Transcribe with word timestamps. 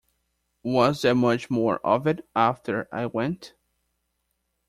Was 0.63 1.03
there 1.03 1.13
much 1.13 1.51
more 1.51 1.77
of 1.85 2.07
it 2.07 2.27
after 2.35 2.89
I 2.91 3.05
went? 3.05 3.53